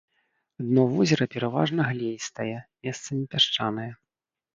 Дно 0.67 0.83
возера 0.93 1.27
пераважна 1.35 1.85
глеістае, 1.91 2.55
месцамі 2.87 3.23
пясчанае. 3.35 3.87